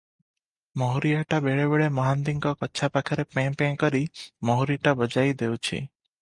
[0.81, 4.03] ମହୁରିଆଟା ବେଳେ ବେଳେ ମହାନ୍ତିଙ୍କ କଛା ପାଖରେ ପେଁ-ପେଁ କରି
[4.51, 5.85] ମହୁରିଟା ବଜାଇ ଦେଉଛି।